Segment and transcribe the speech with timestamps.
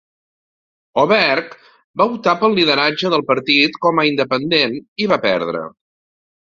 [1.01, 1.53] Oberg
[2.03, 5.67] va optar pel lideratge del partit com a Independent i va perdre.